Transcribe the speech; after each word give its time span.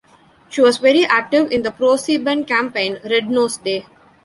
She 0.49 0.61
was 0.61 0.79
very 0.79 1.05
active 1.05 1.51
in 1.51 1.61
the 1.61 1.69
Pro-Sieben 1.69 2.47
campaign 2.47 2.99
Red 3.05 3.29
Nose 3.29 3.57
Day. 3.57 3.85